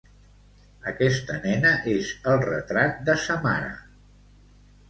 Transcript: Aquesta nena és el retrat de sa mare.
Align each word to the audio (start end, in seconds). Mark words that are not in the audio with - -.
Aquesta 0.91 1.35
nena 1.43 1.75
és 1.93 2.09
el 2.33 2.41
retrat 2.47 2.99
de 3.11 3.17
sa 3.27 3.37
mare. 3.45 3.73